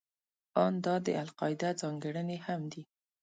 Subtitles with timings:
[0.63, 2.83] ان دا د القاعده ځانګړنې هم دي.